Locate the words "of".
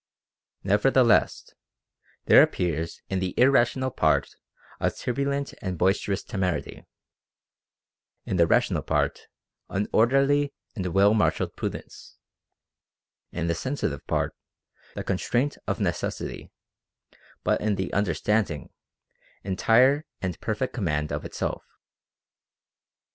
15.67-15.79, 21.11-21.25